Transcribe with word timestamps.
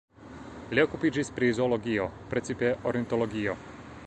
Li 0.75 0.83
okupiĝis 0.85 1.29
pri 1.37 1.51
zoologio, 1.59 2.09
precipe 2.33 2.75
ornitologio. 2.93 3.59